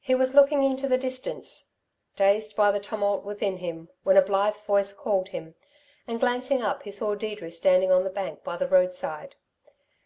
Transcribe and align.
He 0.00 0.14
was 0.14 0.34
looking 0.34 0.62
into 0.62 0.86
the 0.86 0.98
distance, 0.98 1.70
dazed 2.16 2.54
by 2.54 2.70
the 2.70 2.78
tumult 2.78 3.24
within 3.24 3.56
him, 3.56 3.88
when 4.02 4.18
a 4.18 4.20
blithe 4.20 4.56
voice 4.56 4.92
called 4.92 5.28
him, 5.28 5.54
and 6.06 6.20
glancing 6.20 6.60
up 6.60 6.82
he 6.82 6.90
saw 6.90 7.14
Deirdre 7.14 7.50
standing 7.50 7.90
on 7.90 8.04
the 8.04 8.10
bank 8.10 8.44
by 8.44 8.58
the 8.58 8.68
roadside. 8.68 9.36